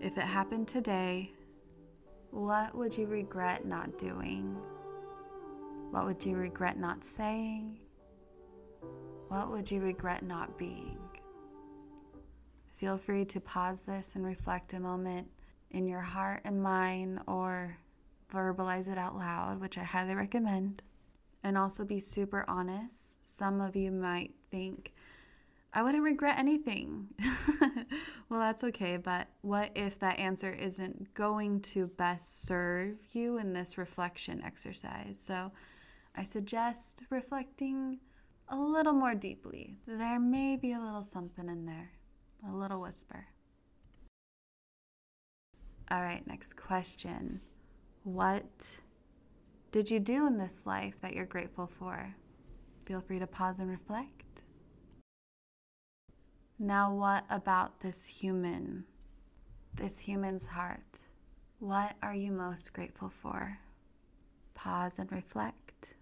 If 0.00 0.16
it 0.16 0.22
happened 0.22 0.68
today, 0.68 1.32
what 2.30 2.72
would 2.74 2.96
you 2.96 3.06
regret 3.06 3.64
not 3.64 3.98
doing? 3.98 4.56
What 5.90 6.04
would 6.06 6.24
you 6.24 6.36
regret 6.36 6.78
not 6.78 7.02
saying? 7.02 7.80
What 9.26 9.50
would 9.50 9.68
you 9.68 9.80
regret 9.80 10.22
not 10.22 10.56
being? 10.56 10.98
Feel 12.76 12.96
free 12.96 13.24
to 13.24 13.40
pause 13.40 13.80
this 13.80 14.12
and 14.14 14.24
reflect 14.24 14.72
a 14.72 14.78
moment 14.78 15.28
in 15.72 15.88
your 15.88 16.00
heart 16.00 16.42
and 16.44 16.62
mind 16.62 17.18
or 17.26 17.76
verbalize 18.32 18.86
it 18.86 18.98
out 18.98 19.16
loud, 19.16 19.60
which 19.60 19.78
I 19.78 19.82
highly 19.82 20.14
recommend. 20.14 20.80
And 21.42 21.58
also 21.58 21.84
be 21.84 21.98
super 21.98 22.44
honest. 22.46 23.18
Some 23.26 23.60
of 23.60 23.74
you 23.74 23.90
might 23.90 24.32
think, 24.50 24.92
I 25.72 25.82
wouldn't 25.82 26.02
regret 26.02 26.38
anything. 26.38 27.08
well, 28.28 28.40
that's 28.40 28.64
okay, 28.64 28.96
but 28.96 29.28
what 29.42 29.70
if 29.74 29.98
that 29.98 30.18
answer 30.18 30.50
isn't 30.52 31.12
going 31.14 31.60
to 31.60 31.86
best 31.86 32.46
serve 32.46 32.96
you 33.12 33.36
in 33.36 33.52
this 33.52 33.76
reflection 33.76 34.42
exercise? 34.42 35.20
So 35.20 35.52
I 36.16 36.22
suggest 36.22 37.02
reflecting 37.10 37.98
a 38.48 38.56
little 38.56 38.94
more 38.94 39.14
deeply. 39.14 39.76
There 39.86 40.18
may 40.18 40.56
be 40.56 40.72
a 40.72 40.80
little 40.80 41.04
something 41.04 41.48
in 41.48 41.66
there, 41.66 41.90
a 42.48 42.54
little 42.54 42.80
whisper. 42.80 43.26
All 45.90 46.02
right, 46.02 46.26
next 46.26 46.54
question. 46.54 47.40
What 48.04 48.78
did 49.70 49.90
you 49.90 50.00
do 50.00 50.26
in 50.26 50.38
this 50.38 50.64
life 50.64 51.00
that 51.02 51.14
you're 51.14 51.26
grateful 51.26 51.66
for? 51.66 52.14
Feel 52.86 53.02
free 53.02 53.18
to 53.18 53.26
pause 53.26 53.58
and 53.58 53.70
reflect. 53.70 54.42
Now, 56.60 56.92
what 56.92 57.24
about 57.30 57.78
this 57.80 58.06
human, 58.06 58.84
this 59.74 60.00
human's 60.00 60.44
heart? 60.44 60.98
What 61.60 61.94
are 62.02 62.14
you 62.14 62.32
most 62.32 62.72
grateful 62.72 63.10
for? 63.10 63.58
Pause 64.54 64.98
and 64.98 65.12
reflect. 65.12 65.94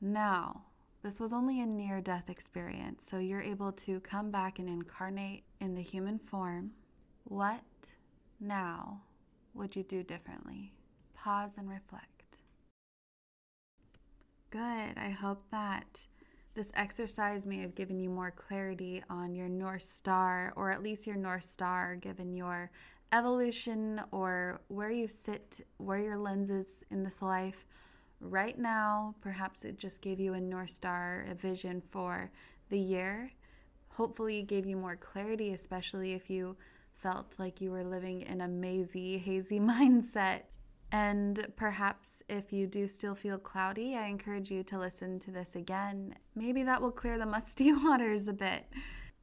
Now, 0.00 0.62
this 1.02 1.20
was 1.20 1.32
only 1.32 1.60
a 1.60 1.66
near 1.66 2.00
death 2.00 2.28
experience, 2.28 3.06
so 3.08 3.18
you're 3.18 3.40
able 3.40 3.70
to 3.72 4.00
come 4.00 4.32
back 4.32 4.58
and 4.58 4.68
incarnate 4.68 5.44
in 5.60 5.74
the 5.76 5.82
human 5.82 6.18
form. 6.18 6.72
What 7.24 7.62
now 8.40 9.02
would 9.54 9.76
you 9.76 9.84
do 9.84 10.02
differently? 10.02 10.72
Pause 11.14 11.58
and 11.58 11.70
reflect. 11.70 12.38
Good. 14.50 14.98
I 14.98 15.16
hope 15.16 15.44
that 15.52 16.00
this 16.60 16.70
exercise 16.74 17.46
may 17.46 17.56
have 17.56 17.74
given 17.74 17.98
you 17.98 18.10
more 18.10 18.30
clarity 18.30 19.02
on 19.08 19.34
your 19.34 19.48
North 19.48 19.80
Star, 19.80 20.52
or 20.56 20.70
at 20.70 20.82
least 20.82 21.06
your 21.06 21.16
North 21.16 21.44
Star, 21.44 21.96
given 21.96 22.36
your 22.36 22.70
evolution 23.14 23.98
or 24.10 24.60
where 24.68 24.90
you 24.90 25.08
sit, 25.08 25.66
where 25.78 25.96
your 25.96 26.18
lens 26.18 26.50
is 26.50 26.84
in 26.90 27.02
this 27.02 27.22
life 27.22 27.64
right 28.20 28.58
now. 28.58 29.14
Perhaps 29.22 29.64
it 29.64 29.78
just 29.78 30.02
gave 30.02 30.20
you 30.20 30.34
a 30.34 30.40
North 30.40 30.68
Star, 30.68 31.24
a 31.30 31.34
vision 31.34 31.80
for 31.80 32.30
the 32.68 32.78
year. 32.78 33.32
Hopefully, 33.88 34.40
it 34.40 34.46
gave 34.46 34.66
you 34.66 34.76
more 34.76 34.96
clarity, 34.96 35.54
especially 35.54 36.12
if 36.12 36.28
you 36.28 36.58
felt 36.92 37.38
like 37.38 37.62
you 37.62 37.70
were 37.70 37.84
living 37.84 38.20
in 38.20 38.42
a 38.42 38.48
mazy, 38.48 39.16
hazy 39.16 39.60
mindset 39.60 40.42
and 40.92 41.46
perhaps 41.56 42.22
if 42.28 42.52
you 42.52 42.66
do 42.66 42.88
still 42.88 43.14
feel 43.14 43.38
cloudy, 43.38 43.96
I 43.96 44.06
encourage 44.06 44.50
you 44.50 44.62
to 44.64 44.78
listen 44.78 45.18
to 45.20 45.30
this 45.30 45.54
again. 45.56 46.14
Maybe 46.34 46.62
that 46.64 46.80
will 46.80 46.90
clear 46.90 47.18
the 47.18 47.26
musty 47.26 47.72
waters 47.84 48.28
a 48.28 48.32
bit. 48.32 48.66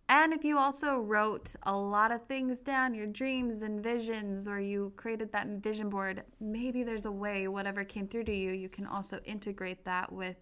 And 0.10 0.32
if 0.32 0.46
you 0.46 0.58
also 0.58 1.02
wrote 1.02 1.54
a 1.64 1.76
lot 1.76 2.14
of 2.14 2.26
things 2.28 2.60
down, 2.60 2.94
your 2.94 3.08
dreams 3.08 3.62
and 3.62 3.84
visions, 3.84 4.48
or 4.48 4.58
you 4.58 4.94
created 4.96 5.34
that 5.34 5.48
vision 5.48 5.90
board, 5.90 6.24
maybe 6.40 6.84
there's 6.84 7.06
a 7.06 7.12
way, 7.12 7.50
whatever 7.50 7.84
came 7.84 8.08
through 8.08 8.24
to 8.26 8.36
you, 8.36 8.52
you 8.52 8.70
can 8.70 8.88
also 8.88 9.20
integrate 9.26 9.84
that 9.84 10.10
with 10.10 10.38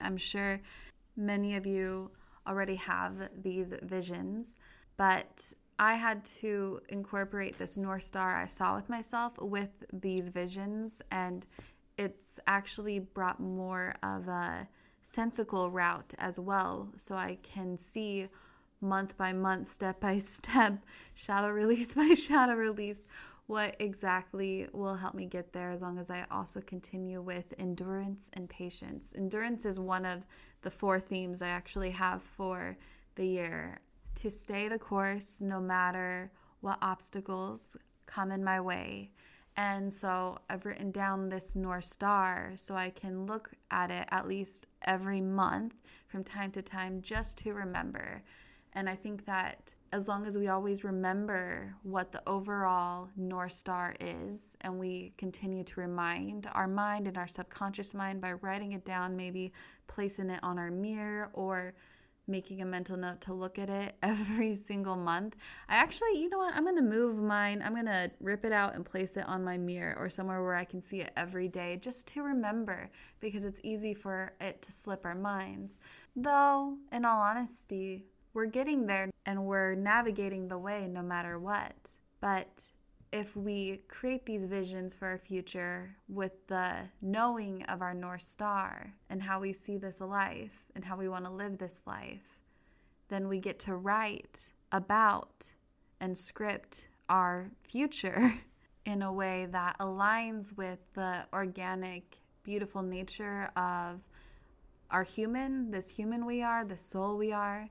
I'm 0.00 0.16
sure 0.16 0.60
many 1.16 1.56
of 1.56 1.66
you 1.66 2.10
already 2.46 2.76
have 2.76 3.28
these 3.42 3.74
visions, 3.82 4.56
but 4.96 5.52
I 5.78 5.94
had 5.94 6.24
to 6.26 6.80
incorporate 6.88 7.58
this 7.58 7.76
North 7.76 8.02
Star 8.02 8.36
I 8.36 8.46
saw 8.46 8.76
with 8.76 8.88
myself 8.88 9.32
with 9.40 9.70
these 9.92 10.28
visions, 10.28 11.00
and 11.10 11.46
it's 11.96 12.38
actually 12.46 12.98
brought 12.98 13.40
more 13.40 13.94
of 14.02 14.28
a 14.28 14.68
sensical 15.02 15.70
route 15.70 16.14
as 16.18 16.38
well, 16.38 16.92
so 16.96 17.14
I 17.14 17.38
can 17.42 17.78
see 17.78 18.28
month 18.80 19.16
by 19.16 19.32
month, 19.32 19.72
step 19.72 20.00
by 20.00 20.18
step, 20.36 20.84
shadow 21.14 21.48
release 21.48 21.94
by 21.94 22.12
shadow 22.14 22.54
release, 22.54 23.04
what 23.50 23.74
exactly 23.80 24.68
will 24.72 24.94
help 24.94 25.12
me 25.12 25.26
get 25.26 25.52
there 25.52 25.72
as 25.72 25.82
long 25.82 25.98
as 25.98 26.08
I 26.08 26.24
also 26.30 26.60
continue 26.60 27.20
with 27.20 27.52
endurance 27.58 28.30
and 28.34 28.48
patience. 28.48 29.12
Endurance 29.16 29.64
is 29.64 29.80
one 29.80 30.06
of 30.06 30.24
the 30.62 30.70
four 30.70 31.00
themes 31.00 31.42
I 31.42 31.48
actually 31.48 31.90
have 31.90 32.22
for 32.22 32.76
the 33.16 33.26
year 33.26 33.80
to 34.14 34.30
stay 34.30 34.68
the 34.68 34.78
course 34.78 35.40
no 35.40 35.58
matter 35.60 36.30
what 36.60 36.78
obstacles 36.80 37.76
come 38.06 38.30
in 38.30 38.44
my 38.44 38.60
way. 38.60 39.10
And 39.56 39.92
so 39.92 40.38
I've 40.48 40.64
written 40.64 40.92
down 40.92 41.28
this 41.28 41.56
North 41.56 41.86
Star 41.86 42.52
so 42.54 42.76
I 42.76 42.90
can 42.90 43.26
look 43.26 43.50
at 43.72 43.90
it 43.90 44.06
at 44.12 44.28
least 44.28 44.66
every 44.82 45.20
month 45.20 45.74
from 46.06 46.22
time 46.22 46.52
to 46.52 46.62
time 46.62 47.02
just 47.02 47.36
to 47.38 47.52
remember 47.52 48.22
and 48.72 48.88
I 48.88 48.94
think 48.94 49.26
that 49.26 49.74
as 49.92 50.06
long 50.06 50.26
as 50.26 50.36
we 50.36 50.48
always 50.48 50.84
remember 50.84 51.74
what 51.82 52.12
the 52.12 52.22
overall 52.28 53.08
North 53.16 53.52
Star 53.52 53.94
is, 54.00 54.56
and 54.60 54.78
we 54.78 55.12
continue 55.18 55.64
to 55.64 55.80
remind 55.80 56.48
our 56.52 56.68
mind 56.68 57.08
and 57.08 57.18
our 57.18 57.26
subconscious 57.26 57.92
mind 57.92 58.20
by 58.20 58.34
writing 58.34 58.72
it 58.72 58.84
down, 58.84 59.16
maybe 59.16 59.52
placing 59.88 60.30
it 60.30 60.40
on 60.42 60.58
our 60.58 60.70
mirror 60.70 61.30
or 61.32 61.74
making 62.28 62.62
a 62.62 62.64
mental 62.64 62.96
note 62.96 63.20
to 63.22 63.34
look 63.34 63.58
at 63.58 63.68
it 63.68 63.96
every 64.04 64.54
single 64.54 64.94
month. 64.94 65.34
I 65.68 65.74
actually, 65.74 66.20
you 66.20 66.28
know 66.28 66.38
what? 66.38 66.54
I'm 66.54 66.62
going 66.62 66.76
to 66.76 66.82
move 66.82 67.18
mine. 67.18 67.60
I'm 67.64 67.74
going 67.74 67.86
to 67.86 68.12
rip 68.20 68.44
it 68.44 68.52
out 68.52 68.76
and 68.76 68.86
place 68.86 69.16
it 69.16 69.26
on 69.26 69.42
my 69.42 69.58
mirror 69.58 69.96
or 69.98 70.08
somewhere 70.08 70.40
where 70.42 70.54
I 70.54 70.64
can 70.64 70.80
see 70.80 71.00
it 71.00 71.10
every 71.16 71.48
day 71.48 71.78
just 71.80 72.06
to 72.08 72.22
remember 72.22 72.88
because 73.18 73.44
it's 73.44 73.60
easy 73.64 73.92
for 73.92 74.34
it 74.40 74.62
to 74.62 74.70
slip 74.70 75.04
our 75.04 75.16
minds. 75.16 75.80
Though, 76.14 76.76
in 76.92 77.04
all 77.04 77.20
honesty, 77.20 78.06
we're 78.32 78.46
getting 78.46 78.86
there 78.86 79.10
and 79.26 79.44
we're 79.44 79.74
navigating 79.74 80.48
the 80.48 80.58
way 80.58 80.88
no 80.88 81.02
matter 81.02 81.38
what. 81.38 81.90
But 82.20 82.66
if 83.12 83.36
we 83.36 83.80
create 83.88 84.24
these 84.24 84.44
visions 84.44 84.94
for 84.94 85.08
our 85.08 85.18
future 85.18 85.96
with 86.08 86.46
the 86.46 86.74
knowing 87.02 87.64
of 87.64 87.82
our 87.82 87.94
North 87.94 88.22
Star 88.22 88.92
and 89.08 89.20
how 89.20 89.40
we 89.40 89.52
see 89.52 89.76
this 89.76 90.00
life 90.00 90.64
and 90.76 90.84
how 90.84 90.96
we 90.96 91.08
want 91.08 91.24
to 91.24 91.30
live 91.30 91.58
this 91.58 91.80
life, 91.86 92.38
then 93.08 93.26
we 93.26 93.40
get 93.40 93.58
to 93.60 93.74
write 93.74 94.38
about 94.70 95.50
and 96.00 96.16
script 96.16 96.86
our 97.08 97.50
future 97.62 98.32
in 98.86 99.02
a 99.02 99.12
way 99.12 99.46
that 99.50 99.76
aligns 99.80 100.56
with 100.56 100.78
the 100.94 101.26
organic, 101.32 102.18
beautiful 102.44 102.82
nature 102.82 103.50
of 103.56 104.00
our 104.90 105.02
human, 105.02 105.70
this 105.70 105.88
human 105.88 106.24
we 106.24 106.42
are, 106.42 106.64
the 106.64 106.76
soul 106.76 107.16
we 107.16 107.32
are, 107.32 107.68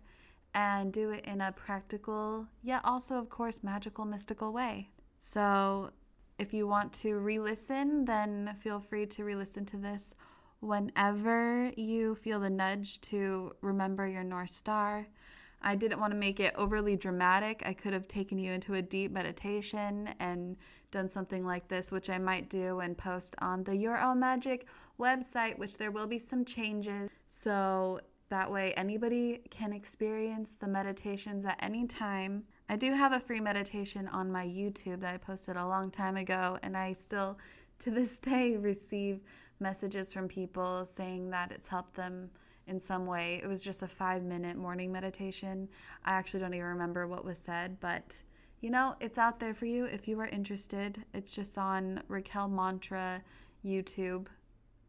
and 0.54 0.92
do 0.92 1.12
it 1.12 1.26
in 1.26 1.42
a 1.42 1.52
practical, 1.52 2.48
yet 2.64 2.82
also, 2.84 3.18
of 3.18 3.30
course, 3.30 3.64
magical, 3.64 4.06
mystical 4.06 4.52
way. 4.52 4.90
So 5.18 5.92
if 6.38 6.54
you 6.54 6.68
want 6.68 6.94
to 6.94 7.16
re 7.20 7.40
listen, 7.40 8.06
then 8.06 8.56
feel 8.60 8.80
free 8.80 9.06
to 9.08 9.24
re 9.24 9.36
listen 9.36 9.66
to 9.68 9.78
this 9.78 10.16
whenever 10.62 11.72
you 11.78 12.16
feel 12.16 12.40
the 12.40 12.50
nudge 12.50 13.00
to 13.02 13.54
remember 13.62 14.08
your 14.08 14.24
North 14.24 14.50
Star. 14.50 15.08
I 15.62 15.76
didn't 15.76 16.00
want 16.00 16.12
to 16.12 16.20
make 16.20 16.40
it 16.40 16.54
overly 16.56 16.96
dramatic. 16.96 17.62
I 17.66 17.74
could 17.74 17.94
have 17.94 18.08
taken 18.08 18.38
you 18.38 18.54
into 18.54 18.76
a 18.76 18.82
deep 18.82 19.12
meditation 19.12 20.10
and 20.20 20.56
done 20.92 21.10
something 21.10 21.46
like 21.46 21.68
this, 21.68 21.92
which 21.92 22.10
I 22.10 22.18
might 22.18 22.50
do 22.50 22.80
and 22.80 22.98
post 22.98 23.36
on 23.40 23.64
the 23.64 23.76
Your 23.76 24.00
Own 24.00 24.20
Magic 24.20 24.68
website, 25.00 25.58
which 25.58 25.78
there 25.78 25.92
will 25.92 26.08
be 26.08 26.20
some 26.20 26.46
changes. 26.46 27.10
So 27.26 28.00
that 28.30 28.52
way, 28.52 28.74
anybody 28.74 29.42
can 29.50 29.74
experience 29.74 30.56
the 30.60 30.68
meditations 30.68 31.46
at 31.46 31.58
any 31.62 31.86
time. 31.88 32.44
I 32.70 32.76
do 32.76 32.94
have 32.94 33.12
a 33.12 33.20
free 33.20 33.40
meditation 33.40 34.08
on 34.10 34.32
my 34.32 34.46
YouTube 34.46 35.02
that 35.02 35.14
I 35.14 35.18
posted 35.18 35.58
a 35.58 35.68
long 35.68 35.92
time 35.92 36.18
ago, 36.18 36.58
and 36.64 36.78
I 36.78 36.94
still, 36.94 37.38
to 37.80 37.92
this 37.92 38.20
day, 38.20 38.56
receive 38.56 39.22
messages 39.60 40.14
from 40.14 40.28
people 40.28 40.86
saying 40.86 41.30
that 41.32 41.52
it's 41.52 41.68
helped 41.68 41.96
them 41.96 42.30
in 42.68 42.80
some 42.80 43.06
way. 43.06 43.42
It 43.44 43.48
was 43.48 43.64
just 43.64 43.82
a 43.82 43.88
five 43.88 44.24
minute 44.24 44.56
morning 44.56 44.92
meditation. 44.92 45.68
I 46.06 46.12
actually 46.12 46.40
don't 46.42 46.54
even 46.54 46.68
remember 46.68 47.08
what 47.08 47.26
was 47.26 47.40
said, 47.40 47.78
but 47.80 48.22
you 48.62 48.70
know, 48.70 48.96
it's 49.00 49.18
out 49.18 49.40
there 49.40 49.54
for 49.54 49.66
you 49.66 49.86
if 49.86 50.08
you 50.08 50.20
are 50.20 50.28
interested. 50.28 51.04
It's 51.14 51.32
just 51.34 51.58
on 51.58 52.04
Raquel 52.08 52.48
Mantra 52.48 53.22
YouTube 53.66 54.28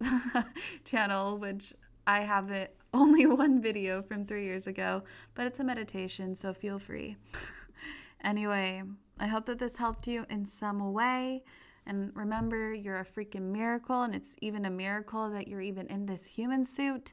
channel, 0.85 1.39
which 1.39 1.73
I 2.07 2.21
have 2.21 2.51
it 2.51 2.75
only 2.95 3.27
one 3.27 3.61
video 3.61 4.03
from 4.03 4.27
three 4.27 4.45
years 4.45 4.67
ago, 4.67 5.03
but 5.35 5.47
it's 5.47 5.61
a 5.61 5.65
meditation, 5.65 6.35
so 6.35 6.53
feel 6.53 6.79
free. 6.79 7.17
anyway, 8.25 8.83
I 9.19 9.27
hope 9.27 9.47
that 9.47 9.59
this 9.59 9.77
helped 9.77 10.09
you 10.09 10.27
in 10.29 10.45
some 10.45 10.93
way. 10.93 11.45
And 11.87 12.11
remember, 12.15 12.73
you're 12.73 13.01
a 13.01 13.05
freaking 13.05 13.53
miracle, 13.53 14.03
and 14.03 14.15
it's 14.15 14.35
even 14.41 14.65
a 14.65 14.71
miracle 14.71 15.31
that 15.31 15.47
you're 15.47 15.61
even 15.61 15.87
in 15.87 16.07
this 16.07 16.27
human 16.27 16.65
suit 16.65 17.13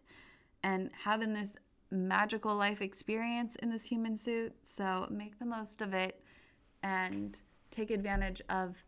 and 0.64 0.90
having 1.04 1.34
this 1.34 1.58
magical 1.92 2.56
life 2.56 2.82
experience 2.82 3.56
in 3.58 3.70
this 3.70 3.86
human 3.86 4.16
suit. 4.16 4.54
So 4.64 5.08
make 5.12 5.38
the 5.40 5.46
most 5.46 5.82
of 5.82 5.94
it 5.94 6.22
and 6.84 7.40
take 7.72 7.92
advantage 7.92 8.42
of 8.50 8.84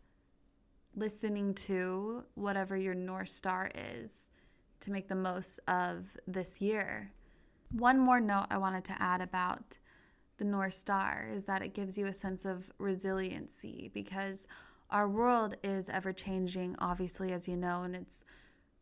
listening 0.96 1.54
to 1.54 2.24
whatever 2.34 2.76
your 2.76 2.96
North 2.96 3.30
Star 3.30 3.72
is 3.76 4.32
to 4.82 4.92
make 4.92 5.08
the 5.08 5.16
most 5.16 5.60
of 5.68 6.06
this 6.28 6.62
year. 6.62 7.12
One 7.72 8.00
more 8.00 8.20
note 8.20 8.48
I 8.50 8.58
wanted 8.58 8.84
to 8.86 9.02
add 9.02 9.22
about 9.22 9.78
the 10.38 10.46
North 10.46 10.74
Star 10.74 11.28
is 11.32 11.46
that 11.46 11.62
it 11.62 11.74
gives 11.74 11.98
you 11.98 12.08
a 12.08 12.14
sense 12.14 12.46
of 12.46 12.72
resiliency 12.80 13.92
because 13.94 14.48
our 14.90 15.08
world 15.08 15.56
is 15.64 15.90
ever 15.90 16.12
changing, 16.12 16.76
obviously, 16.80 17.32
as 17.32 17.48
you 17.48 17.56
know, 17.56 17.84
and 17.84 17.96
it's 17.96 18.24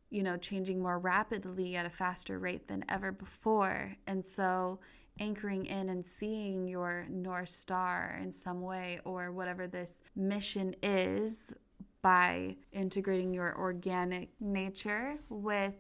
you 0.09 0.23
know 0.23 0.37
changing 0.37 0.81
more 0.81 0.99
rapidly 0.99 1.75
at 1.75 1.85
a 1.85 1.89
faster 1.89 2.39
rate 2.39 2.67
than 2.67 2.85
ever 2.87 3.11
before. 3.11 3.93
And 4.05 4.25
so 4.25 4.79
anchoring 5.19 5.65
in 5.65 5.89
and 5.89 6.05
seeing 6.05 6.67
your 6.67 7.05
North 7.09 7.49
Star 7.49 8.19
in 8.21 8.31
some 8.31 8.61
way 8.61 8.99
or 9.03 9.31
whatever 9.31 9.67
this 9.67 10.01
mission 10.15 10.75
is 10.83 11.53
by 12.01 12.55
integrating 12.71 13.33
your 13.33 13.57
organic 13.57 14.29
nature 14.39 15.17
with 15.29 15.73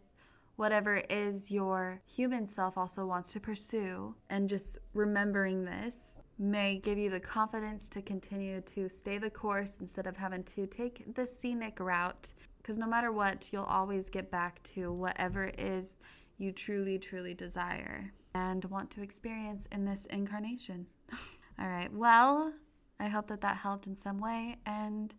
whatever 0.57 1.01
is 1.09 1.49
your 1.49 2.01
human 2.05 2.47
self 2.47 2.77
also 2.77 3.05
wants 3.05 3.31
to 3.31 3.39
pursue. 3.39 4.13
And 4.29 4.49
just 4.49 4.77
remembering 4.93 5.63
this 5.63 6.21
may 6.37 6.77
give 6.77 6.97
you 6.97 7.09
the 7.09 7.19
confidence 7.19 7.87
to 7.89 8.01
continue 8.01 8.61
to 8.61 8.89
stay 8.89 9.17
the 9.17 9.29
course 9.29 9.77
instead 9.79 10.05
of 10.05 10.17
having 10.17 10.43
to 10.43 10.67
take 10.67 11.15
the 11.15 11.25
scenic 11.25 11.79
route. 11.79 12.33
Because 12.57 12.77
no 12.77 12.87
matter 12.87 13.11
what, 13.11 13.49
you'll 13.53 13.63
always 13.63 14.09
get 14.09 14.29
back 14.29 14.61
to 14.63 14.91
whatever 14.91 15.45
it 15.45 15.59
is 15.59 15.99
you 16.37 16.51
truly, 16.51 16.99
truly 16.99 17.33
desire 17.33 18.11
and 18.35 18.65
want 18.65 18.91
to 18.91 19.01
experience 19.01 19.67
in 19.71 19.85
this 19.85 20.05
incarnation. 20.07 20.85
All 21.59 21.67
right, 21.67 21.91
well, 21.91 22.51
I 22.99 23.07
hope 23.07 23.27
that 23.27 23.41
that 23.41 23.57
helped 23.57 23.87
in 23.87 23.95
some 23.95 24.19
way. 24.19 24.57
And 24.65 25.13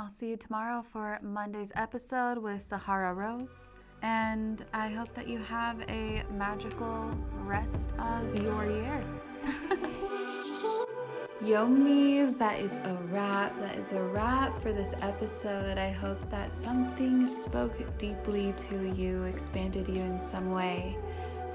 I'll 0.00 0.08
see 0.08 0.30
you 0.30 0.36
tomorrow 0.36 0.82
for 0.82 1.18
Monday's 1.22 1.72
episode 1.76 2.38
with 2.38 2.62
Sahara 2.62 3.14
Rose. 3.14 3.68
And 4.02 4.64
I 4.72 4.88
hope 4.88 5.12
that 5.14 5.28
you 5.28 5.38
have 5.38 5.80
a 5.88 6.24
magical 6.32 7.10
rest 7.44 7.90
of 7.98 8.42
your 8.42 8.66
year. 8.70 9.04
Yomis, 11.42 12.38
that 12.38 12.58
is 12.58 12.78
a 12.78 12.98
wrap. 13.10 13.58
That 13.60 13.76
is 13.76 13.92
a 13.92 14.02
wrap 14.02 14.58
for 14.58 14.72
this 14.72 14.94
episode. 15.02 15.78
I 15.78 15.90
hope 15.90 16.18
that 16.30 16.52
something 16.52 17.28
spoke 17.28 17.74
deeply 17.98 18.54
to 18.56 18.92
you, 18.96 19.24
expanded 19.24 19.86
you 19.86 20.02
in 20.02 20.18
some 20.18 20.50
way. 20.50 20.96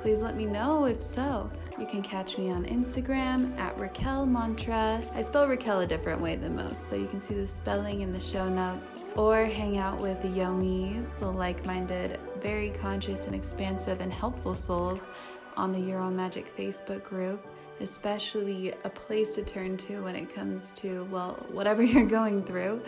Please 0.02 0.22
let 0.22 0.36
me 0.36 0.46
know 0.46 0.86
if 0.86 1.04
so. 1.04 1.52
You 1.80 1.86
can 1.86 2.02
catch 2.02 2.38
me 2.38 2.50
on 2.52 2.66
Instagram 2.66 3.58
at 3.60 3.78
Raquel 3.78 4.26
Mantra. 4.26 5.02
I 5.14 5.22
spell 5.22 5.48
Raquel 5.48 5.82
a 5.82 5.88
different 5.88 6.22
way 6.22 6.36
than 6.36 6.56
most, 6.56 6.88
so 6.88 6.96
you 6.96 7.08
can 7.08 7.22
see 7.22 7.34
the 7.34 7.48
spelling 7.48 8.02
in 8.02 8.12
the 8.12 8.20
show 8.20 8.50
notes. 8.50 9.06
Or 9.16 9.46
hang 9.46 9.78
out 9.78 10.00
with 10.00 10.22
the 10.22 10.28
Yomis, 10.28 11.20
the 11.20 11.30
like 11.30 11.66
minded, 11.66 12.20
very 12.42 12.70
conscious 12.72 13.26
and 13.26 13.36
expansive 13.36 14.02
and 14.02 14.12
helpful 14.12 14.56
souls 14.56 15.10
on 15.58 15.72
the 15.72 15.94
Own 15.94 16.16
Magic 16.16 16.56
Facebook 16.56 17.04
group, 17.04 17.46
especially 17.80 18.74
a 18.84 18.90
place 18.90 19.36
to 19.36 19.44
turn 19.44 19.78
to 19.78 20.02
when 20.04 20.16
it 20.16 20.34
comes 20.34 20.72
to, 20.74 21.06
well, 21.12 21.34
whatever 21.52 21.82
you're 21.92 22.06
going 22.06 22.44
through 22.44 22.82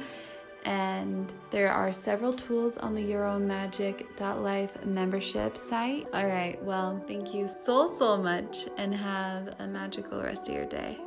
and 0.65 1.33
there 1.49 1.71
are 1.71 1.91
several 1.91 2.31
tools 2.31 2.77
on 2.77 2.93
the 2.93 3.01
yourownmagic.life 3.01 4.85
membership 4.85 5.57
site. 5.57 6.07
All 6.13 6.27
right, 6.27 6.61
well, 6.63 7.03
thank 7.07 7.33
you 7.33 7.47
so, 7.49 7.93
so 7.93 8.17
much, 8.17 8.67
and 8.77 8.93
have 8.93 9.55
a 9.59 9.67
magical 9.67 10.23
rest 10.23 10.47
of 10.47 10.55
your 10.55 10.65
day. 10.65 10.97